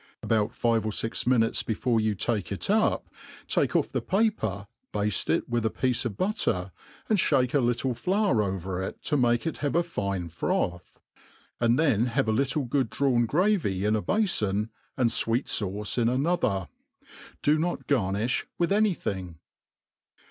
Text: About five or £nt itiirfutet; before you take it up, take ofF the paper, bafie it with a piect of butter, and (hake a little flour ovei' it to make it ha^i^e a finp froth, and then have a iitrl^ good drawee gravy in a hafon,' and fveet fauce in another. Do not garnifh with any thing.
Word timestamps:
About 0.23 0.51
five 0.55 0.83
or 0.83 0.89
£nt 0.91 1.11
itiirfutet; 1.13 1.63
before 1.67 1.99
you 1.99 2.15
take 2.15 2.51
it 2.51 2.71
up, 2.71 3.07
take 3.47 3.75
ofF 3.75 3.91
the 3.91 4.01
paper, 4.01 4.65
bafie 4.91 5.29
it 5.29 5.47
with 5.47 5.63
a 5.63 5.69
piect 5.69 6.05
of 6.05 6.17
butter, 6.17 6.71
and 7.07 7.19
(hake 7.19 7.53
a 7.53 7.59
little 7.59 7.93
flour 7.93 8.37
ovei' 8.37 8.87
it 8.87 9.03
to 9.03 9.15
make 9.15 9.45
it 9.45 9.57
ha^i^e 9.59 9.75
a 9.79 9.83
finp 9.83 10.31
froth, 10.31 10.99
and 11.59 11.77
then 11.77 12.07
have 12.07 12.27
a 12.27 12.33
iitrl^ 12.33 12.67
good 12.67 12.89
drawee 12.89 13.27
gravy 13.27 13.85
in 13.85 13.95
a 13.95 14.01
hafon,' 14.01 14.69
and 14.97 15.11
fveet 15.11 15.43
fauce 15.45 15.99
in 15.99 16.09
another. 16.09 16.67
Do 17.43 17.59
not 17.59 17.85
garnifh 17.85 18.45
with 18.57 18.71
any 18.71 18.95
thing. 18.95 19.37